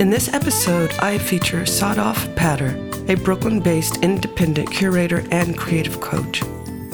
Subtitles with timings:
[0.00, 2.74] In this episode, I feature Sadaf Padder,
[3.10, 6.42] a Brooklyn based independent curator and creative coach.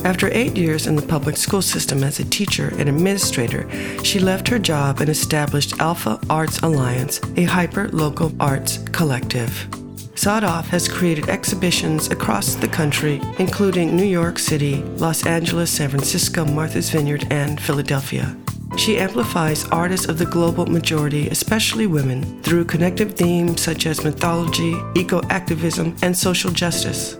[0.05, 3.71] After eight years in the public school system as a teacher and administrator,
[4.03, 9.69] she left her job and established Alpha Arts Alliance, a hyper local arts collective.
[10.17, 16.45] Sadaf has created exhibitions across the country, including New York City, Los Angeles, San Francisco,
[16.45, 18.37] Martha's Vineyard, and Philadelphia.
[18.77, 24.77] She amplifies artists of the global majority, especially women, through connective themes such as mythology,
[24.95, 27.17] eco activism, and social justice.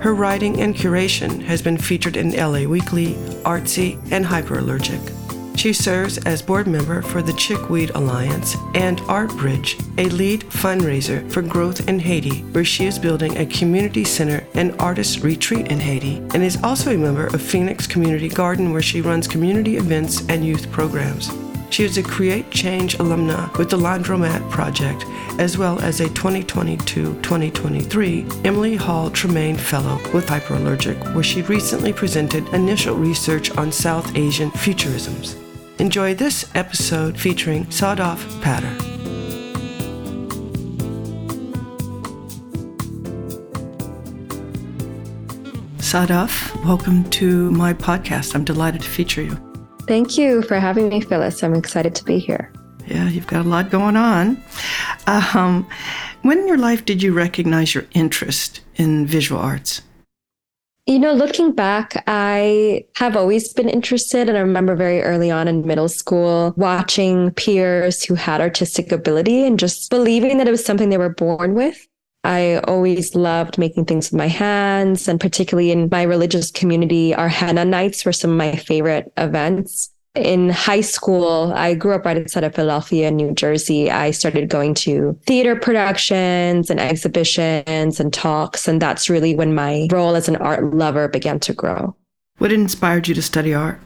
[0.00, 5.17] Her writing and curation has been featured in LA Weekly, Artsy, and Hyperallergic.
[5.58, 11.28] She serves as board member for the Chickweed Alliance and Art Bridge, a lead fundraiser
[11.32, 15.80] for Grown in Haiti, where she is building a community center and artist retreat in
[15.80, 20.24] Haiti, and is also a member of Phoenix Community Garden, where she runs community events
[20.28, 21.28] and youth programs.
[21.70, 25.04] She is a Create Change alumna with the Laundromat Project,
[25.40, 31.92] as well as a 2022 2023 Emily Hall Tremaine Fellow with Hyperallergic, where she recently
[31.92, 35.47] presented initial research on South Asian futurisms.
[35.78, 38.76] Enjoy this episode featuring Sadaf Padder.
[45.76, 48.34] Sadaf, welcome to my podcast.
[48.34, 49.38] I'm delighted to feature you.
[49.86, 51.44] Thank you for having me, Phyllis.
[51.44, 52.52] I'm excited to be here.
[52.88, 54.42] Yeah, you've got a lot going on.
[55.06, 55.64] Um,
[56.22, 59.82] when in your life did you recognize your interest in visual arts?
[60.88, 64.26] You know, looking back, I have always been interested.
[64.26, 69.44] And I remember very early on in middle school watching peers who had artistic ability
[69.44, 71.86] and just believing that it was something they were born with.
[72.24, 77.28] I always loved making things with my hands, and particularly in my religious community, our
[77.28, 79.90] henna nights were some of my favorite events.
[80.14, 83.90] In high school, I grew up right outside of Philadelphia, New Jersey.
[83.90, 88.66] I started going to theater productions and exhibitions and talks.
[88.66, 91.94] And that's really when my role as an art lover began to grow.
[92.38, 93.80] What inspired you to study art?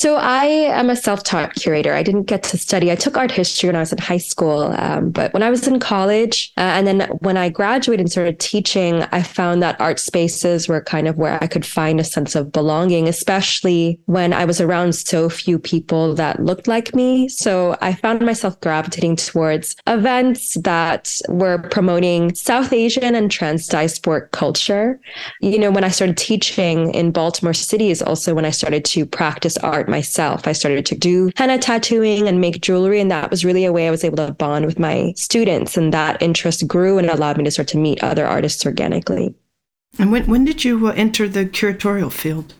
[0.00, 1.92] So I am a self-taught curator.
[1.92, 2.90] I didn't get to study.
[2.90, 5.68] I took art history when I was in high school, um, but when I was
[5.68, 10.00] in college, uh, and then when I graduated and started teaching, I found that art
[10.00, 14.46] spaces were kind of where I could find a sense of belonging, especially when I
[14.46, 17.28] was around so few people that looked like me.
[17.28, 24.30] So I found myself gravitating towards events that were promoting South Asian and trans diasporic
[24.30, 24.98] culture.
[25.42, 29.04] You know, when I started teaching in Baltimore City is also when I started to
[29.04, 30.46] practice art art myself.
[30.46, 33.00] I started to do henna tattooing and make jewelry.
[33.00, 35.76] And that was really a way I was able to bond with my students.
[35.76, 39.34] And that interest grew and allowed me to start to meet other artists organically.
[39.98, 42.54] And when, when did you uh, enter the curatorial field?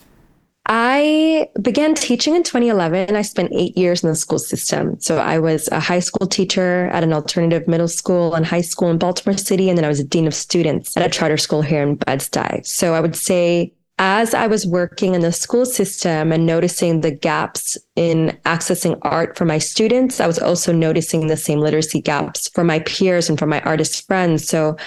[0.66, 3.08] I began teaching in 2011.
[3.08, 5.00] and I spent eight years in the school system.
[5.00, 8.90] So I was a high school teacher at an alternative middle school and high school
[8.90, 9.68] in Baltimore City.
[9.68, 12.64] And then I was a dean of students at a charter school here in Bed-Stuy.
[12.66, 13.72] So I would say
[14.02, 19.36] as I was working in the school system and noticing the gaps in accessing art
[19.36, 23.38] for my students, I was also noticing the same literacy gaps for my peers and
[23.38, 24.48] for my artist friends.
[24.48, 24.78] So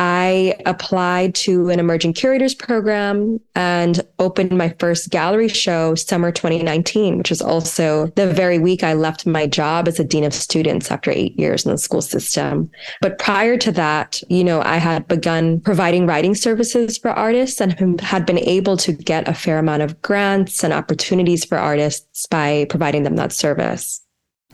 [0.00, 7.18] I applied to an emerging curators program and opened my first gallery show summer 2019,
[7.18, 10.92] which was also the very week I left my job as a dean of students
[10.92, 12.70] after eight years in the school system.
[13.00, 18.00] But prior to that, you know, I had begun providing writing services for artists and
[18.00, 22.66] had been able to get a fair amount of grants and opportunities for artists by
[22.70, 24.00] providing them that service.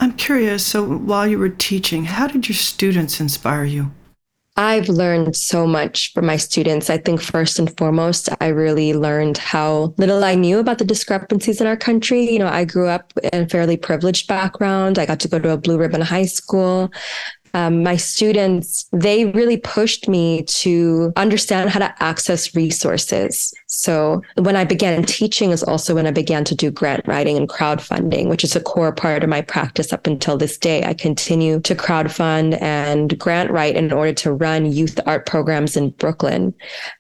[0.00, 0.64] I'm curious.
[0.64, 3.90] So while you were teaching, how did your students inspire you?
[4.56, 6.88] I've learned so much from my students.
[6.88, 11.60] I think first and foremost, I really learned how little I knew about the discrepancies
[11.60, 12.30] in our country.
[12.30, 14.96] You know, I grew up in a fairly privileged background.
[14.96, 16.92] I got to go to a blue ribbon high school.
[17.54, 23.54] Um, my students, they really pushed me to understand how to access resources.
[23.66, 27.48] So when I began teaching is also when I began to do grant writing and
[27.48, 30.84] crowdfunding, which is a core part of my practice up until this day.
[30.84, 35.90] I continue to crowdfund and grant write in order to run youth art programs in
[35.90, 36.54] Brooklyn.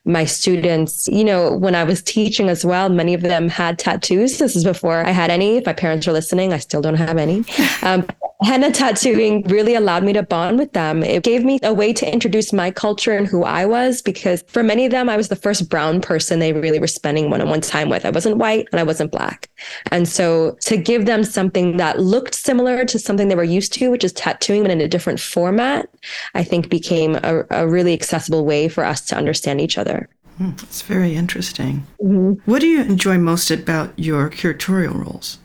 [0.04, 4.38] My students, you know, when I was teaching as well, many of them had tattoos.
[4.38, 5.56] This is before I had any.
[5.56, 7.44] If my parents are listening, I still don't have any.
[7.82, 8.06] Um,
[8.42, 11.02] henna tattooing really allowed me to bond with them.
[11.02, 14.62] It gave me a way to introduce my culture and who I was because for
[14.62, 17.48] many of them, I was the first brown person they really were spending one on
[17.48, 18.04] one time with.
[18.04, 19.48] I wasn't white and I wasn't black.
[19.90, 23.90] And so to give them something that looked similar to something they were used to,
[23.90, 25.88] which is tattooing, but in a different format,
[26.34, 30.08] I think became a, a really accessible way for us to understand each other.
[30.40, 31.86] It's hmm, very interesting.
[32.02, 32.50] Mm-hmm.
[32.50, 35.38] What do you enjoy most about your curatorial roles?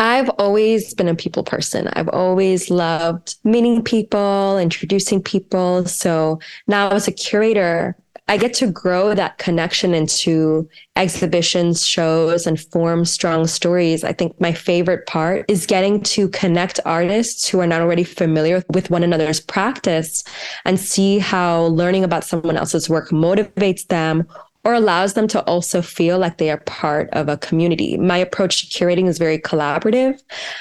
[0.00, 1.88] I've always been a people person.
[1.92, 5.84] I've always loved meeting people, introducing people.
[5.84, 7.94] So now as a curator,
[8.26, 10.66] I get to grow that connection into
[10.96, 14.02] exhibitions, shows, and form strong stories.
[14.02, 18.64] I think my favorite part is getting to connect artists who are not already familiar
[18.72, 20.24] with one another's practice
[20.64, 24.26] and see how learning about someone else's work motivates them
[24.64, 27.96] or allows them to also feel like they are part of a community.
[27.96, 30.20] My approach to curating is very collaborative.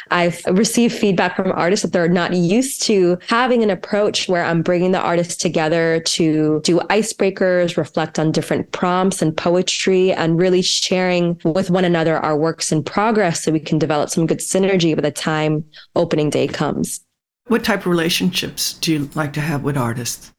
[0.09, 4.61] I've received feedback from artists that they're not used to having an approach where I'm
[4.61, 10.61] bringing the artists together to do icebreakers, reflect on different prompts and poetry, and really
[10.61, 14.95] sharing with one another our works in progress so we can develop some good synergy
[14.95, 15.65] by the time
[15.95, 17.01] opening day comes.
[17.47, 20.31] What type of relationships do you like to have with artists?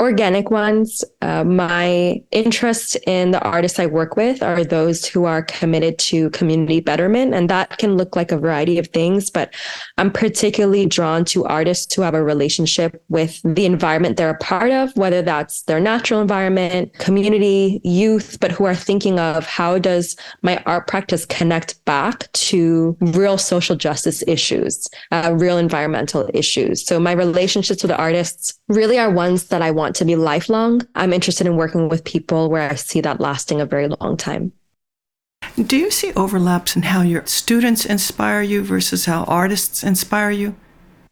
[0.00, 1.04] Organic ones.
[1.22, 6.30] Uh, my interest in the artists I work with are those who are committed to
[6.30, 7.34] community betterment.
[7.34, 9.52] And that can look like a variety of things, but
[9.96, 14.70] I'm particularly drawn to artists who have a relationship with the environment they're a part
[14.70, 20.16] of, whether that's their natural environment, community, youth, but who are thinking of how does
[20.42, 26.84] my art practice connect back to real social justice issues, uh, real environmental issues.
[26.84, 30.82] So my relationships with artists really are ones that I want to be lifelong.
[30.94, 34.52] I'm interested in working with people where I see that lasting a very long time.
[35.56, 40.54] Do you see overlaps in how your students inspire you versus how artists inspire you?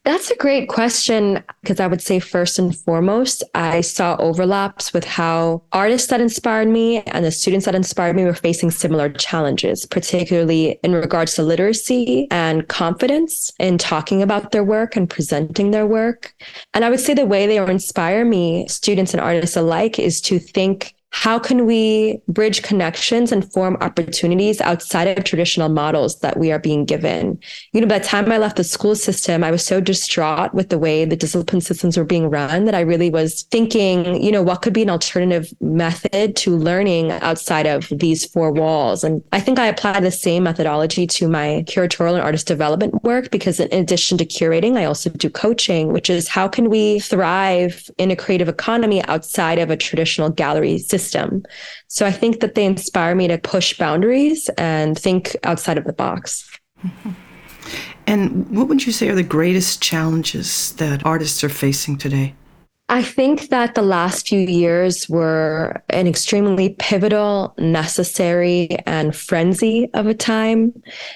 [0.06, 5.04] That's a great question because I would say first and foremost, I saw overlaps with
[5.04, 9.84] how artists that inspired me and the students that inspired me were facing similar challenges,
[9.84, 15.88] particularly in regards to literacy and confidence in talking about their work and presenting their
[15.88, 16.36] work.
[16.72, 20.38] And I would say the way they inspire me, students and artists alike, is to
[20.38, 26.52] think how can we bridge connections and form opportunities outside of traditional models that we
[26.52, 27.38] are being given?
[27.72, 30.68] You know, by the time I left the school system, I was so distraught with
[30.68, 34.42] the way the discipline systems were being run that I really was thinking, you know,
[34.42, 39.04] what could be an alternative method to learning outside of these four walls?
[39.04, 43.30] And I think I applied the same methodology to my curatorial and artist development work
[43.30, 47.88] because in addition to curating, I also do coaching, which is how can we thrive
[47.96, 50.95] in a creative economy outside of a traditional gallery system?
[50.98, 51.42] System.
[51.88, 55.92] So I think that they inspire me to push boundaries and think outside of the
[55.92, 56.48] box.
[58.06, 62.34] And what would you say are the greatest challenges that artists are facing today?
[62.88, 70.06] I think that the last few years were an extremely pivotal, necessary, and frenzy of
[70.06, 70.72] a time,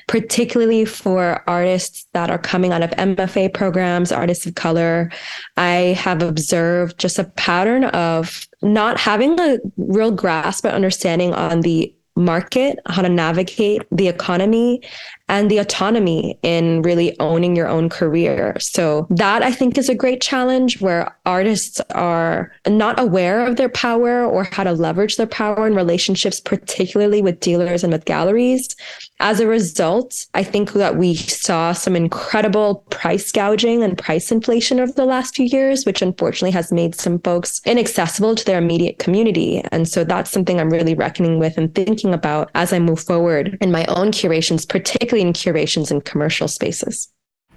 [0.08, 5.12] particularly for artists that are coming out of MFA programs, artists of color.
[5.56, 11.60] I have observed just a pattern of not having a real grasp or understanding on
[11.60, 14.82] the market, how to navigate the economy,
[15.30, 18.58] and the autonomy in really owning your own career.
[18.58, 23.68] So that I think is a great challenge where artists are not aware of their
[23.68, 28.74] power or how to leverage their power in relationships, particularly with dealers and with galleries.
[29.20, 34.80] As a result, I think that we saw some incredible price gouging and price inflation
[34.80, 38.98] over the last few years, which unfortunately has made some folks inaccessible to their immediate
[38.98, 39.62] community.
[39.70, 43.56] And so that's something I'm really reckoning with and thinking about as I move forward
[43.60, 47.12] in my own curations, particularly in curations in commercial spaces.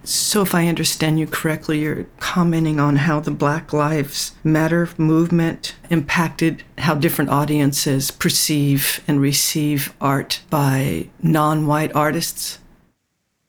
[0.06, 5.76] So, if I understand you correctly, you're commenting on how the Black Lives Matter movement
[5.90, 12.60] impacted how different audiences perceive and receive art by non white artists?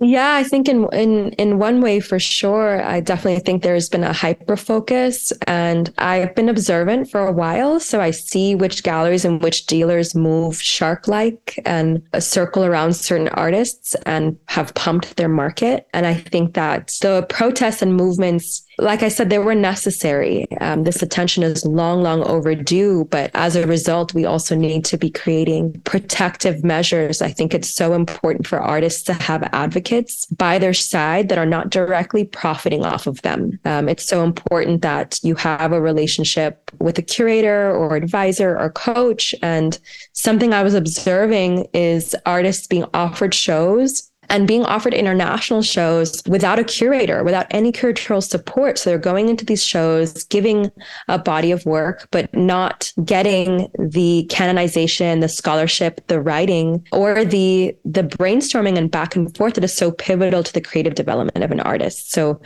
[0.00, 2.82] Yeah, I think in in in one way for sure.
[2.82, 7.78] I definitely think there's been a hyper focus and I've been observant for a while.
[7.78, 12.94] So I see which galleries and which dealers move shark like and uh, circle around
[12.96, 15.86] certain artists and have pumped their market.
[15.94, 20.46] And I think that the protests and movements like I said, they were necessary.
[20.60, 23.06] Um, this attention is long, long overdue.
[23.10, 27.22] But as a result, we also need to be creating protective measures.
[27.22, 31.46] I think it's so important for artists to have advocates by their side that are
[31.46, 33.58] not directly profiting off of them.
[33.64, 38.70] Um, it's so important that you have a relationship with a curator or advisor or
[38.70, 39.34] coach.
[39.42, 39.78] And
[40.12, 46.58] something I was observing is artists being offered shows and being offered international shows without
[46.58, 48.78] a curator, without any curatorial support.
[48.78, 50.70] So they're going into these shows, giving
[51.08, 57.76] a body of work, but not getting the canonization, the scholarship, the writing, or the
[57.84, 61.50] the brainstorming and back and forth that is so pivotal to the creative development of
[61.50, 62.12] an artist.
[62.12, 62.40] So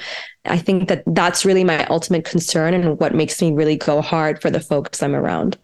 [0.44, 4.40] I think that that's really my ultimate concern and what makes me really go hard
[4.40, 5.58] for the folks I'm around.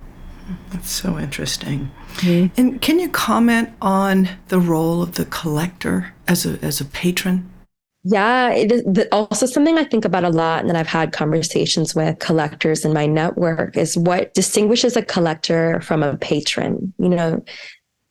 [0.71, 1.91] That's so interesting.
[2.17, 2.61] Mm-hmm.
[2.61, 7.51] And can you comment on the role of the collector as a as a patron?
[8.07, 11.95] Yeah, it is also something I think about a lot, and that I've had conversations
[11.95, 16.93] with collectors in my network is what distinguishes a collector from a patron.
[16.99, 17.45] You know,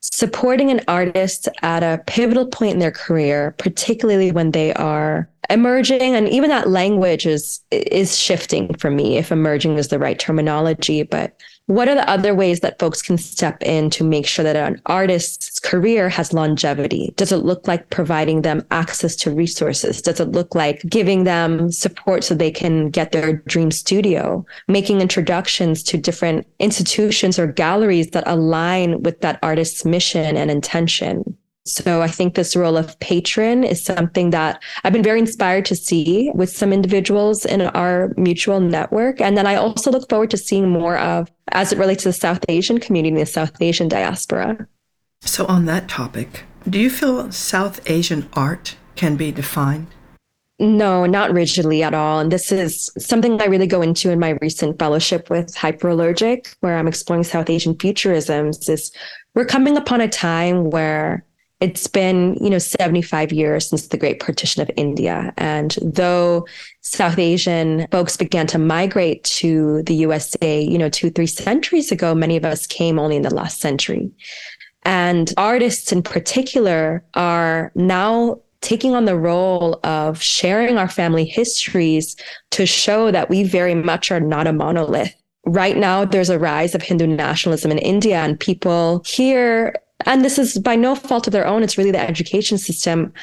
[0.01, 6.15] supporting an artist at a pivotal point in their career, particularly when they are emerging,
[6.15, 11.03] and even that language is is shifting for me, if emerging is the right terminology,
[11.03, 14.55] but what are the other ways that folks can step in to make sure that
[14.55, 17.13] an artist's career has longevity?
[17.15, 20.01] Does it look like providing them access to resources?
[20.01, 24.45] Does it look like giving them support so they can get their dream studio?
[24.67, 31.37] Making introductions to different institutions or galleries that align with that artist's mission and intention?
[31.65, 35.75] So I think this role of patron is something that I've been very inspired to
[35.75, 39.21] see with some individuals in our mutual network.
[39.21, 42.13] And then I also look forward to seeing more of as it relates to the
[42.13, 44.67] South Asian community, and the South Asian diaspora.
[45.21, 49.87] So on that topic, do you feel South Asian art can be defined?
[50.59, 52.19] No, not rigidly at all.
[52.19, 56.77] And this is something I really go into in my recent fellowship with Hyperallergic, where
[56.77, 58.69] I'm exploring South Asian futurisms.
[58.69, 58.91] Is
[59.33, 61.25] we're coming upon a time where
[61.63, 65.33] it's been, you know, 75 years since the Great Partition of India.
[65.37, 66.45] And though
[66.81, 72.13] South Asian folks began to migrate to the USA, you know, two, three centuries ago,
[72.13, 74.11] many of us came only in the last century.
[74.83, 82.17] And artists in particular are now taking on the role of sharing our family histories
[82.51, 85.15] to show that we very much are not a monolith.
[85.45, 89.75] Right now, there's a rise of Hindu nationalism in India, and people here
[90.05, 93.13] and this is by no fault of their own, it's really the education system,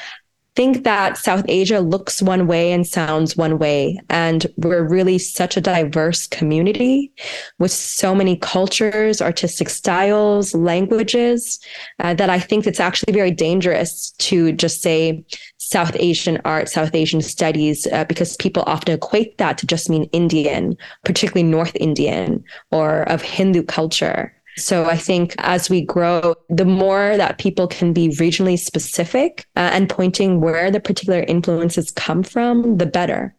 [0.55, 3.99] think that South Asia looks one way and sounds one way.
[4.09, 7.11] And we're really such a diverse community
[7.57, 11.59] with so many cultures, artistic styles, languages,
[11.99, 15.23] uh, that I think it's actually very dangerous to just say
[15.57, 20.03] South Asian art, South Asian studies, uh, because people often equate that to just mean
[20.11, 20.75] Indian,
[21.05, 24.33] particularly North Indian or of Hindu culture.
[24.57, 29.69] So I think as we grow, the more that people can be regionally specific uh,
[29.73, 33.33] and pointing where the particular influences come from, the better.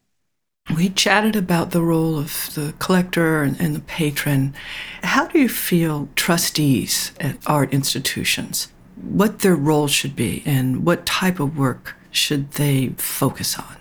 [0.77, 4.55] We chatted about the role of the collector and, and the patron.
[5.03, 11.05] How do you feel trustees at art institutions, what their role should be, and what
[11.05, 13.77] type of work should they focus on?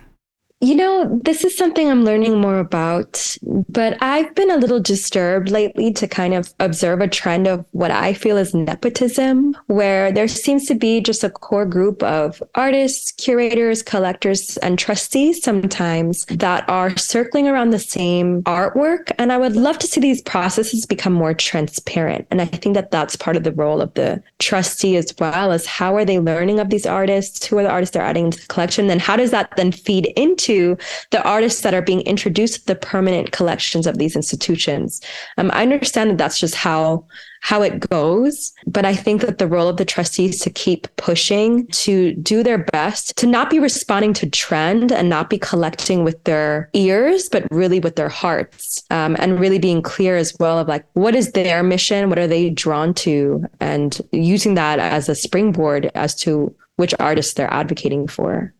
[0.63, 5.49] You know, this is something I'm learning more about, but I've been a little disturbed
[5.49, 10.27] lately to kind of observe a trend of what I feel is nepotism, where there
[10.27, 16.69] seems to be just a core group of artists, curators, collectors, and trustees sometimes that
[16.69, 19.11] are circling around the same artwork.
[19.17, 22.27] And I would love to see these processes become more transparent.
[22.29, 25.65] And I think that that's part of the role of the trustee as well as
[25.65, 27.47] how are they learning of these artists?
[27.47, 28.91] Who are the artists they're adding into the collection?
[28.91, 30.77] And how does that then feed into to
[31.11, 35.01] the artists that are being introduced to the permanent collections of these institutions.
[35.37, 37.05] Um, I understand that that's just how
[37.41, 38.53] how it goes.
[38.67, 42.59] But I think that the role of the trustees to keep pushing, to do their
[42.59, 47.47] best, to not be responding to trend and not be collecting with their ears, but
[47.51, 48.83] really with their hearts.
[48.91, 52.09] Um, and really being clear as well of like, what is their mission?
[52.09, 53.43] What are they drawn to?
[53.59, 58.53] And using that as a springboard as to which artists they're advocating for.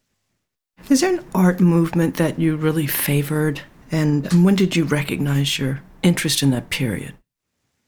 [0.90, 3.62] Is there an art movement that you really favored?
[3.92, 7.14] And when did you recognize your interest in that period?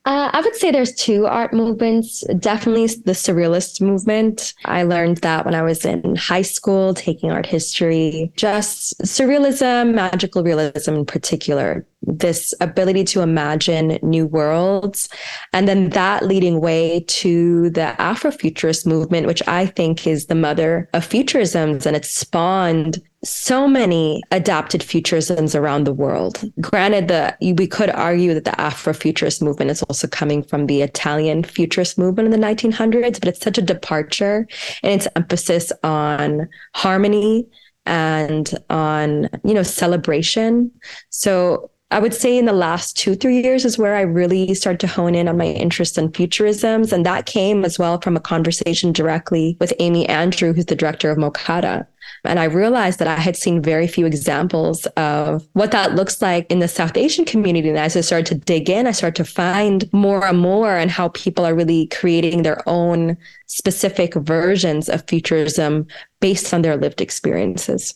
[0.06, 2.22] Uh, I would say there's two art movements.
[2.38, 4.52] Definitely the surrealist movement.
[4.66, 8.30] I learned that when I was in high school, taking art history.
[8.36, 15.08] Just surrealism, magical realism in particular, this ability to imagine new worlds.
[15.52, 20.88] And then that leading way to the Afrofuturist movement, which I think is the mother
[20.92, 21.86] of futurisms.
[21.86, 26.44] And it spawned so many adapted futurisms around the world.
[26.60, 31.42] Granted, the we could argue that the Afrofuturist movement is also coming from the Italian
[31.42, 34.46] futurist movement in the 1900s, but it's such a departure
[34.82, 37.46] in its emphasis on harmony
[37.86, 40.70] and on you know celebration.
[41.10, 44.80] So I would say in the last two, three years is where I really started
[44.80, 46.92] to hone in on my interest in futurisms.
[46.92, 51.12] And that came as well from a conversation directly with Amy Andrieux, who's the director
[51.12, 51.86] of MOCADA.
[52.24, 56.50] And I realized that I had seen very few examples of what that looks like
[56.50, 57.68] in the South Asian community.
[57.68, 60.90] And as I started to dig in, I started to find more and more and
[60.90, 65.86] how people are really creating their own specific versions of futurism
[66.18, 67.94] based on their lived experiences.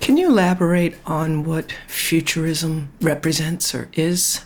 [0.00, 4.44] Can you elaborate on what futurism represents or is?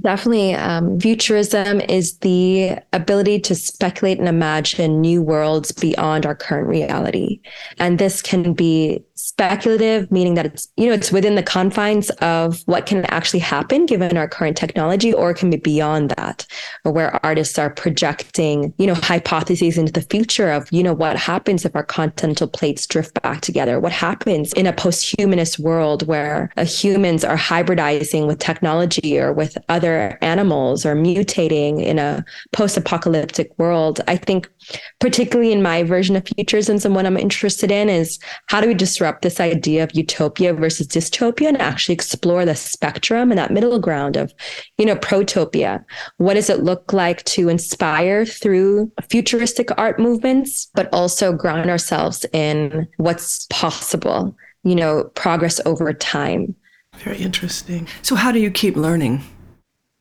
[0.00, 0.54] Definitely.
[0.54, 7.40] Um, futurism is the ability to speculate and imagine new worlds beyond our current reality.
[7.78, 12.60] And this can be speculative, meaning that it's, you know, it's within the confines of
[12.66, 16.44] what can actually happen given our current technology, or it can be beyond that,
[16.84, 21.16] or where artists are projecting, you know, hypotheses into the future of, you know, what
[21.16, 23.78] happens if our continental plates drift back together?
[23.78, 29.56] What happens in a post-humanist world where uh, humans are hybridizing with technology or with
[29.68, 34.00] other animals or mutating in a post-apocalyptic world?
[34.08, 34.50] I think
[34.98, 38.74] particularly in my version of futurism and what I'm interested in is how do we
[38.74, 43.78] disrupt this idea of utopia versus dystopia and actually explore the spectrum and that middle
[43.78, 44.32] ground of,
[44.78, 45.84] you know, protopia.
[46.18, 52.24] What does it look like to inspire through futuristic art movements, but also ground ourselves
[52.32, 56.54] in what's possible, you know, progress over time.
[56.98, 57.88] Very interesting.
[58.02, 59.22] So how do you keep learning?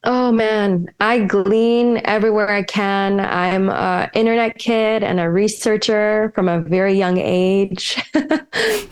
[0.05, 3.19] Oh man, I glean everywhere I can.
[3.19, 8.01] I'm an internet kid and a researcher from a very young age.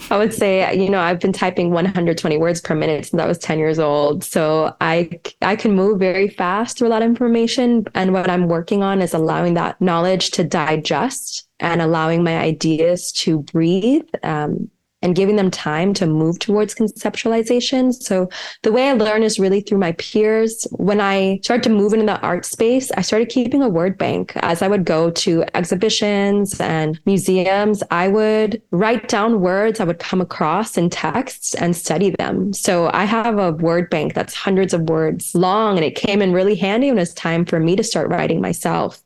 [0.09, 3.37] I would say, you know, I've been typing 120 words per minute since I was
[3.37, 4.25] 10 years old.
[4.25, 5.09] So I
[5.41, 7.85] I can move very fast through a lot of information.
[7.95, 13.13] And what I'm working on is allowing that knowledge to digest and allowing my ideas
[13.13, 14.03] to breathe.
[14.23, 14.69] Um,
[15.01, 17.93] and giving them time to move towards conceptualization.
[17.93, 18.29] So
[18.63, 20.65] the way I learn is really through my peers.
[20.71, 24.33] When I started to move into the art space, I started keeping a word bank.
[24.37, 29.99] As I would go to exhibitions and museums, I would write down words I would
[29.99, 32.53] come across in texts and study them.
[32.53, 36.33] So I have a word bank that's hundreds of words long and it came in
[36.33, 39.03] really handy when it's time for me to start writing myself.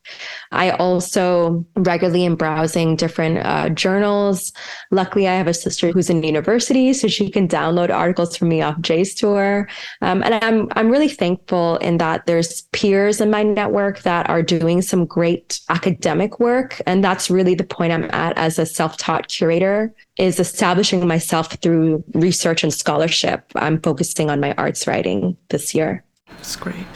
[0.52, 4.52] I also regularly am browsing different uh, journals.
[4.90, 8.62] Luckily, I have a sister who's in university, so she can download articles from me
[8.62, 9.68] off JSTOR.
[10.02, 14.42] Um, and I'm I'm really thankful in that there's peers in my network that are
[14.42, 19.28] doing some great academic work, and that's really the point I'm at as a self-taught
[19.28, 23.50] curator is establishing myself through research and scholarship.
[23.56, 26.04] I'm focusing on my arts writing this year.
[26.28, 26.86] That's great.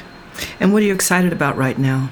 [0.61, 2.11] And what are you excited about right now?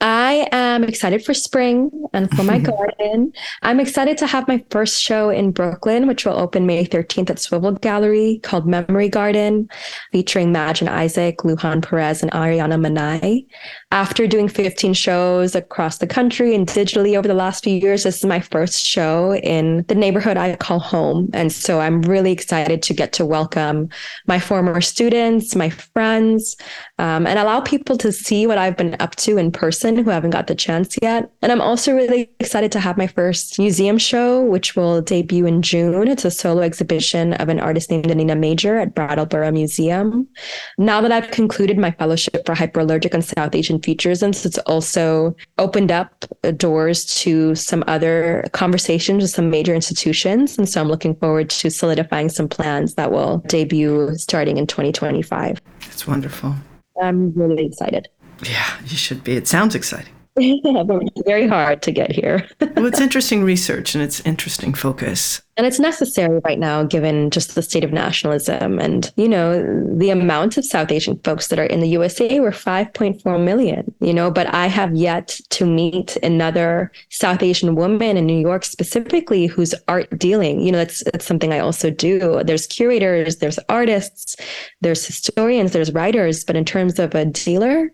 [0.00, 2.70] I am excited for spring and for my mm-hmm.
[2.70, 3.32] garden.
[3.60, 7.38] I'm excited to have my first show in Brooklyn, which will open May 13th at
[7.38, 9.68] Swivel Gallery called Memory Garden,
[10.10, 13.46] featuring Madge and Isaac, Lujan Perez, and Ariana Manai.
[13.92, 18.18] After doing 15 shows across the country and digitally over the last few years, this
[18.18, 21.28] is my first show in the neighborhood I call home.
[21.34, 23.90] And so I'm really excited to get to welcome
[24.26, 26.56] my former students, my friends,
[27.00, 30.30] um, and allow people to see what I've been up to in person who haven't
[30.30, 31.32] got the chance yet.
[31.40, 35.62] And I'm also really excited to have my first museum show, which will debut in
[35.62, 36.08] June.
[36.08, 40.28] It's a solo exhibition of an artist named Anina Major at Brattleboro Museum.
[40.76, 45.90] Now that I've concluded my fellowship for hyperallergic and South Asian futurism, it's also opened
[45.90, 46.26] up
[46.58, 50.58] doors to some other conversations with some major institutions.
[50.58, 55.62] And so I'm looking forward to solidifying some plans that will debut starting in 2025.
[55.80, 56.54] That's wonderful.
[57.00, 58.08] I'm really excited.
[58.42, 59.36] Yeah, you should be.
[59.36, 60.14] It sounds exciting.
[61.24, 62.48] very hard to get here.
[62.60, 65.42] well, it's interesting research and it's interesting focus.
[65.56, 68.78] And it's necessary right now, given just the state of nationalism.
[68.78, 72.50] And, you know, the amount of South Asian folks that are in the USA were
[72.50, 78.24] 5.4 million, you know, but I have yet to meet another South Asian woman in
[78.24, 80.60] New York specifically who's art dealing.
[80.60, 82.42] You know, that's, that's something I also do.
[82.42, 84.36] There's curators, there's artists,
[84.80, 86.44] there's historians, there's writers.
[86.44, 87.90] But in terms of a dealer,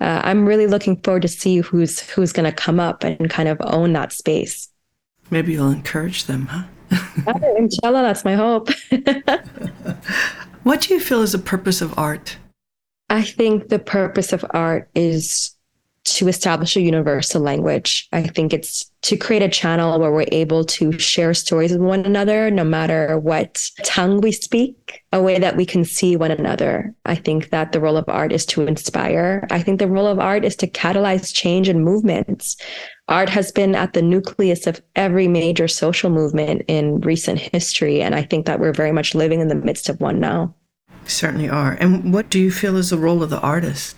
[0.00, 3.48] uh, I'm really looking forward to see who's who's going to come up and kind
[3.48, 4.68] of own that space.
[5.30, 6.64] Maybe you'll encourage them, huh?
[7.56, 8.68] Inshallah, that's my hope.
[10.62, 12.36] What do you feel is the purpose of art?
[13.08, 15.56] I think the purpose of art is
[16.04, 18.08] to establish a universal language.
[18.12, 22.04] I think it's to create a channel where we're able to share stories with one
[22.06, 26.94] another, no matter what tongue we speak, a way that we can see one another.
[27.04, 29.46] I think that the role of art is to inspire.
[29.50, 32.56] I think the role of art is to catalyze change and movements.
[33.08, 38.02] Art has been at the nucleus of every major social movement in recent history.
[38.02, 40.54] And I think that we're very much living in the midst of one now.
[41.06, 41.72] Certainly are.
[41.72, 43.96] And what do you feel is the role of the artist?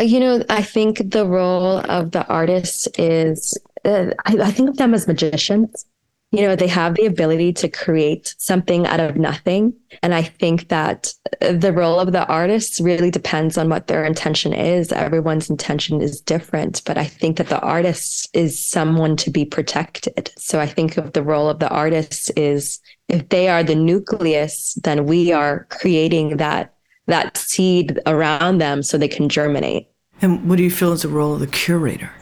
[0.00, 4.76] You know, I think the role of the artist is, uh, I, I think of
[4.76, 5.86] them as magicians.
[6.30, 9.72] You know, they have the ability to create something out of nothing.
[10.02, 14.52] And I think that the role of the artist really depends on what their intention
[14.52, 14.92] is.
[14.92, 20.30] Everyone's intention is different, but I think that the artist is someone to be protected.
[20.36, 24.74] So I think of the role of the artist is if they are the nucleus,
[24.84, 26.74] then we are creating that
[27.08, 29.88] that seed around them so they can germinate.
[30.22, 32.12] And what do you feel is the role of the curator?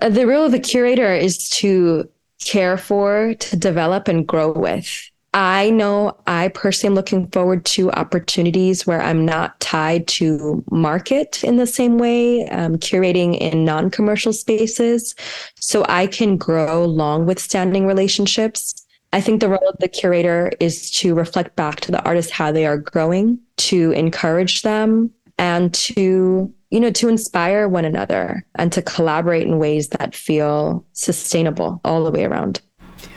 [0.00, 2.08] Uh, the role of the curator is to
[2.44, 5.10] care for, to develop, and grow with.
[5.34, 11.42] I know I personally am looking forward to opportunities where I'm not tied to market
[11.42, 15.14] in the same way, um, curating in non commercial spaces,
[15.58, 18.81] so I can grow long withstanding relationships.
[19.12, 22.50] I think the role of the curator is to reflect back to the artist how
[22.50, 28.72] they are growing, to encourage them, and to you know to inspire one another and
[28.72, 32.62] to collaborate in ways that feel sustainable all the way around.
[33.02, 33.08] Yeah.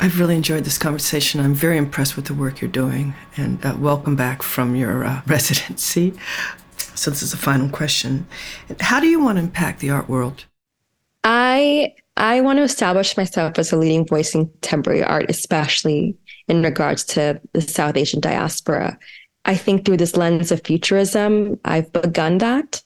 [0.00, 1.40] I've really enjoyed this conversation.
[1.40, 5.20] I'm very impressed with the work you're doing, and uh, welcome back from your uh,
[5.26, 6.14] residency.
[6.94, 8.26] So this is a final question:
[8.80, 10.46] How do you want to impact the art world?
[11.24, 16.16] I I want to establish myself as a leading voice in contemporary art, especially
[16.48, 18.98] in regards to the South Asian diaspora.
[19.44, 22.82] I think through this lens of futurism, I've begun that.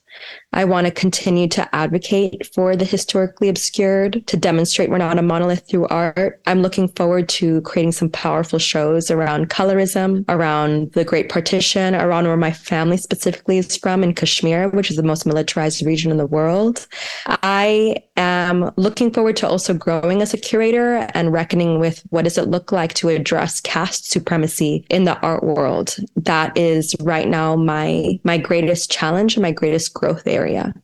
[0.56, 5.22] I want to continue to advocate for the historically obscured, to demonstrate we're not a
[5.22, 6.40] monolith through art.
[6.46, 12.26] I'm looking forward to creating some powerful shows around colorism, around the Great Partition, around
[12.26, 16.16] where my family specifically is from in Kashmir, which is the most militarized region in
[16.16, 16.86] the world.
[17.26, 22.38] I am looking forward to also growing as a curator and reckoning with what does
[22.38, 25.96] it look like to address caste supremacy in the art world.
[26.16, 30.74] That is right now my my greatest challenge and my greatest growth area area.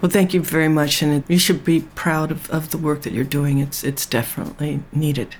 [0.00, 3.12] Well, thank you very much, and you should be proud of, of the work that
[3.12, 3.58] you're doing.
[3.58, 5.36] It's it's definitely needed.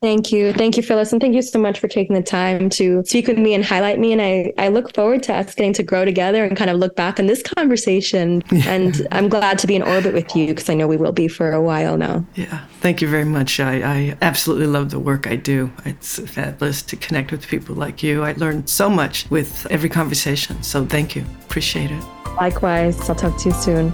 [0.00, 0.52] Thank you.
[0.52, 1.12] Thank you, Phyllis.
[1.12, 4.00] And thank you so much for taking the time to speak with me and highlight
[4.00, 4.12] me.
[4.12, 6.96] And I, I look forward to us getting to grow together and kind of look
[6.96, 8.42] back on this conversation.
[8.66, 11.28] and I'm glad to be in orbit with you because I know we will be
[11.28, 12.26] for a while now.
[12.34, 12.64] Yeah.
[12.80, 13.60] Thank you very much.
[13.60, 15.70] I, I absolutely love the work I do.
[15.84, 18.24] It's fabulous to connect with people like you.
[18.24, 20.64] I learn so much with every conversation.
[20.64, 21.24] So thank you.
[21.44, 22.21] Appreciate it.
[22.40, 23.08] Likewise.
[23.08, 23.92] I'll talk to you soon.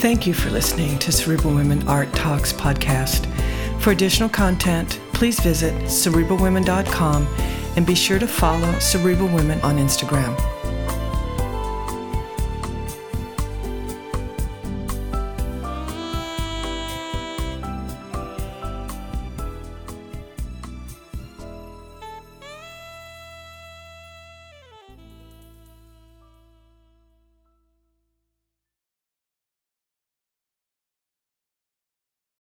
[0.00, 3.26] Thank you for listening to Cerebral Women Art Talks podcast.
[3.80, 7.26] For additional content, please visit cerebralwomen.com
[7.76, 10.34] and be sure to follow Cerebral Women on Instagram.